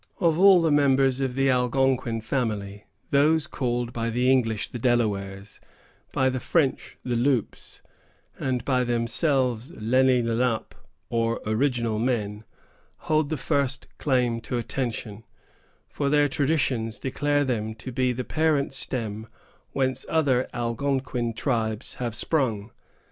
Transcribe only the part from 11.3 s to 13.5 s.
Original Men, hold the